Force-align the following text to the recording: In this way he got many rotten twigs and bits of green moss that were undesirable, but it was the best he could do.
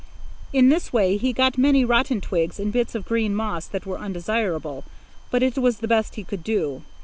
In 0.51 0.69
this 0.69 0.91
way 0.91 1.15
he 1.15 1.31
got 1.31 1.59
many 1.59 1.85
rotten 1.85 2.21
twigs 2.21 2.59
and 2.59 2.73
bits 2.73 2.95
of 2.95 3.05
green 3.05 3.35
moss 3.35 3.67
that 3.67 3.85
were 3.85 3.99
undesirable, 3.99 4.83
but 5.29 5.43
it 5.43 5.59
was 5.59 5.77
the 5.77 5.87
best 5.87 6.15
he 6.15 6.23
could 6.23 6.43
do. 6.43 6.81